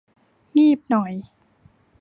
[0.57, 1.13] งีบหน่อย